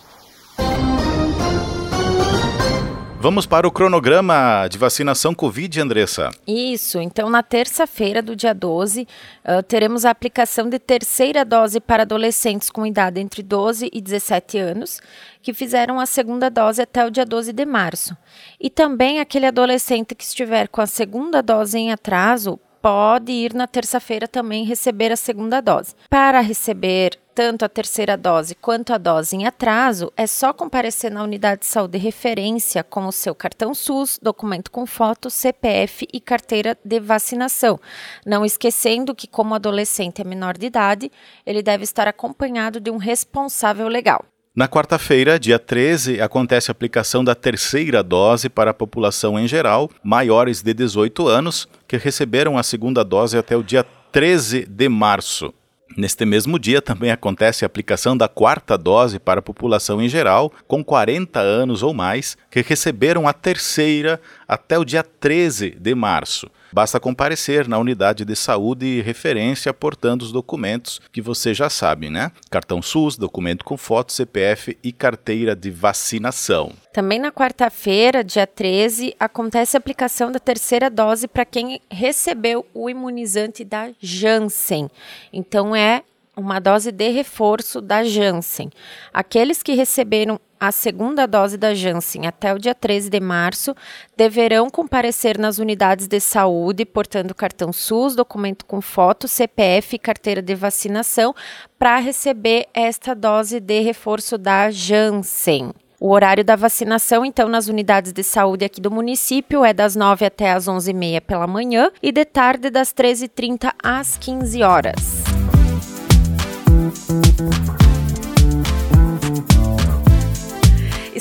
Vamos 3.23 3.45
para 3.45 3.69
o 3.69 3.71
cronograma 3.71 4.67
de 4.67 4.79
vacinação 4.79 5.35
Covid, 5.35 5.79
Andressa. 5.79 6.31
Isso, 6.47 6.99
então 6.99 7.29
na 7.29 7.43
terça-feira 7.43 8.23
do 8.23 8.35
dia 8.35 8.55
12, 8.55 9.03
uh, 9.45 9.63
teremos 9.63 10.07
a 10.07 10.11
aplicação 10.11 10.71
de 10.71 10.79
terceira 10.79 11.45
dose 11.45 11.81
para 11.81 12.05
adolescentes 12.05 12.71
com 12.71 12.87
idade 12.87 13.21
entre 13.21 13.43
12 13.43 13.91
e 13.93 14.01
17 14.01 14.57
anos, 14.57 15.03
que 15.43 15.53
fizeram 15.53 16.01
a 16.01 16.07
segunda 16.07 16.49
dose 16.49 16.81
até 16.81 17.05
o 17.05 17.11
dia 17.11 17.27
12 17.27 17.53
de 17.53 17.67
março. 17.67 18.17
E 18.59 18.71
também 18.71 19.21
aquele 19.21 19.45
adolescente 19.45 20.15
que 20.15 20.25
estiver 20.25 20.67
com 20.69 20.81
a 20.81 20.87
segunda 20.87 21.43
dose 21.43 21.77
em 21.77 21.93
atraso 21.93 22.59
pode 22.81 23.33
ir 23.33 23.55
na 23.55 23.67
terça-feira 23.67 24.27
também 24.27 24.65
receber 24.65 25.13
a 25.13 25.17
segunda 25.17 25.61
dose. 25.61 25.95
Para 26.09 26.41
receber 26.41 27.19
tanto 27.35 27.65
a 27.65 27.69
terceira 27.69 28.17
dose 28.17 28.55
quanto 28.55 28.93
a 28.93 28.99
dose 28.99 29.35
em 29.35 29.47
atraso, 29.47 30.13
é 30.17 30.27
só 30.27 30.53
comparecer 30.53 31.11
na 31.11 31.23
unidade 31.23 31.63
de 31.63 31.67
saúde 31.67 31.93
de 31.93 32.05
referência 32.05 32.85
com 32.85 33.07
o 33.07 33.13
seu 33.13 33.35
cartão 33.35 33.75
SUS, 33.75 34.19
documento 34.21 34.71
com 34.71 34.85
foto, 34.85 35.31
CPF 35.31 36.07
e 36.13 36.21
carteira 36.21 36.77
de 36.85 37.01
vacinação. 37.01 37.81
Não 38.27 38.45
esquecendo 38.45 39.15
que, 39.15 39.27
como 39.27 39.55
adolescente 39.55 40.21
é 40.21 40.25
menor 40.25 40.59
de 40.59 40.67
idade, 40.67 41.11
ele 41.47 41.63
deve 41.63 41.85
estar 41.85 42.07
acompanhado 42.07 42.81
de 42.81 42.91
um 42.91 42.97
responsável 42.97 43.89
legal. 43.89 44.25
Na 44.61 44.69
quarta-feira, 44.69 45.41
dia 45.41 45.59
13, 45.59 46.21
acontece 46.21 46.71
a 46.71 46.73
aplicação 46.73 47.25
da 47.25 47.35
terceira 47.35 48.03
dose 48.03 48.51
para 48.51 48.73
a 48.73 48.75
população 48.75 49.41
em 49.41 49.49
geral, 49.49 49.89
maiores 50.05 50.61
de 50.61 50.75
18 50.75 51.27
anos, 51.27 51.67
que 51.89 51.97
receberam 51.97 52.59
a 52.59 52.63
segunda 52.63 53.03
dose 53.03 53.39
até 53.39 53.57
o 53.57 53.63
dia 53.63 53.83
13 54.13 54.67
de 54.67 54.87
março. 54.87 55.51
Neste 55.97 56.27
mesmo 56.27 56.59
dia 56.59 56.83
também 56.83 57.11
acontece 57.11 57.65
a 57.65 57.67
aplicação 57.67 58.15
da 58.15 58.29
quarta 58.29 58.77
dose 58.77 59.19
para 59.19 59.41
a 59.41 59.43
população 59.43 60.03
em 60.03 60.11
geral, 60.11 60.53
com 60.69 60.85
40 60.85 61.41
anos 61.41 61.83
ou 61.83 61.95
mais, 61.95 62.37
que 62.51 62.61
receberam 62.61 63.27
a 63.27 63.33
terceira 63.33 64.21
até 64.47 64.79
o 64.79 64.85
dia 64.85 65.03
13 65.03 65.71
de 65.71 65.95
março. 65.95 66.51
Basta 66.73 67.01
comparecer 67.01 67.67
na 67.67 67.79
unidade 67.79 68.25
de 68.25 68.37
saúde 68.37 69.01
referência 69.01 69.73
portando 69.75 70.25
os 70.25 70.33
documentos 70.33 71.01
que 71.13 71.21
você 71.21 71.53
já 71.53 71.69
sabe, 71.69 72.11
né? 72.11 72.31
Cartão 72.51 72.81
SUS, 72.81 73.17
documento 73.17 73.65
com 73.65 73.77
foto, 73.77 74.13
CPF 74.13 74.79
e 74.83 74.93
carteira 74.93 75.57
de 75.57 75.71
vacinação. 75.71 76.73
Também 76.93 77.19
na 77.19 77.33
quarta-feira, 77.33 78.23
dia 78.23 78.47
13, 78.47 79.15
acontece 79.19 79.77
a 79.77 79.79
aplicação 79.79 80.31
da 80.31 80.39
terceira 80.39 80.91
dose 80.91 81.27
para 81.27 81.45
quem 81.45 81.81
recebeu 81.91 82.67
o 82.75 82.89
imunizante 82.89 83.65
da 83.65 83.91
Janssen. 84.01 84.91
Então 85.33 85.75
é 85.75 86.03
uma 86.37 86.59
dose 86.59 86.91
de 86.91 87.09
reforço 87.11 87.81
da 87.81 88.03
Janssen. 88.05 88.71
Aqueles 89.13 89.63
que 89.63 89.75
receberam 89.75 90.41
a 90.61 90.71
segunda 90.71 91.27
dose 91.27 91.57
da 91.57 91.75
Janssen 91.75 92.27
até 92.27 92.53
o 92.53 92.59
dia 92.59 92.75
13 92.75 93.09
de 93.09 93.19
março 93.19 93.75
deverão 94.15 94.69
comparecer 94.69 95.39
nas 95.39 95.59
unidades 95.59 96.07
de 96.07 96.21
saúde, 96.21 96.85
portando 96.85 97.35
cartão 97.35 97.73
SUS, 97.73 98.15
documento 98.15 98.67
com 98.67 98.83
foto, 98.83 99.27
CPF 99.27 99.97
e 99.97 99.99
carteira 99.99 100.43
de 100.43 100.55
vacinação 100.55 101.35
para 101.79 101.97
receber 101.99 102.67
esta 102.75 103.15
dose 103.15 103.59
de 103.59 103.81
reforço 103.81 104.37
da 104.37 104.71
Janssen. 104.71 105.73
O 105.99 106.11
horário 106.13 106.45
da 106.45 106.57
vacinação, 106.57 107.25
então, 107.27 107.49
nas 107.49 107.69
unidades 107.69 108.13
de 108.13 108.23
saúde 108.23 108.65
aqui 108.65 108.81
do 108.81 108.91
município 108.91 109.65
é 109.65 109.73
das 109.73 109.95
9 109.95 110.25
até 110.25 110.53
as 110.53 110.67
11h30 110.67 111.21
pela 111.21 111.47
manhã 111.47 111.91
e 112.03 112.11
de 112.11 112.25
tarde 112.25 112.71
das 112.71 112.93
13h30 112.93 113.73
às 113.83 114.17
15 114.17 114.63
horas. 114.63 115.25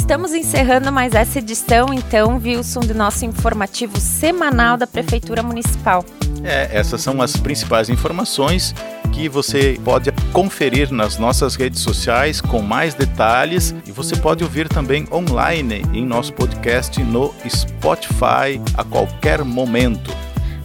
Estamos 0.09 0.33
encerrando 0.33 0.91
mais 0.91 1.13
essa 1.13 1.37
edição, 1.37 1.93
então, 1.93 2.41
Wilson, 2.43 2.79
do 2.79 2.95
nosso 2.95 3.23
informativo 3.25 3.99
semanal 3.99 4.75
da 4.75 4.87
Prefeitura 4.87 5.43
Municipal. 5.43 6.03
É, 6.43 6.67
essas 6.75 6.99
são 6.99 7.21
as 7.21 7.37
principais 7.37 7.89
informações 7.89 8.73
que 9.11 9.29
você 9.29 9.79
pode 9.85 10.11
conferir 10.33 10.91
nas 10.91 11.19
nossas 11.19 11.53
redes 11.53 11.81
sociais 11.81 12.41
com 12.41 12.59
mais 12.59 12.95
detalhes 12.95 13.75
e 13.85 13.91
você 13.91 14.15
pode 14.15 14.43
ouvir 14.43 14.67
também 14.67 15.05
online 15.11 15.83
em 15.93 16.03
nosso 16.03 16.33
podcast 16.33 17.03
no 17.03 17.31
Spotify 17.47 18.59
a 18.73 18.83
qualquer 18.83 19.43
momento. 19.43 20.09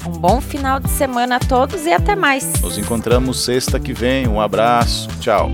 Um 0.06 0.12
bom 0.12 0.40
final 0.40 0.80
de 0.80 0.88
semana 0.88 1.36
a 1.36 1.40
todos 1.40 1.84
e 1.84 1.92
até 1.92 2.16
mais. 2.16 2.62
Nos 2.62 2.78
encontramos 2.78 3.44
sexta 3.44 3.78
que 3.78 3.92
vem. 3.92 4.26
Um 4.26 4.40
abraço. 4.40 5.06
Tchau. 5.20 5.50